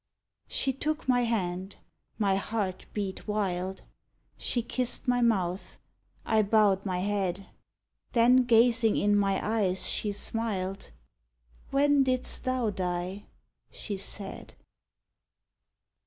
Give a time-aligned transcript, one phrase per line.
[0.47, 1.75] She took my hand.
[2.17, 3.83] My heart beat wild.
[4.35, 5.77] She kissed my mouth.
[6.25, 7.49] I bowed my head.
[8.13, 10.89] Then gazing in my eyes, she smiled:
[11.69, 13.27] "When did'st thou die?"
[13.69, 14.55] she said.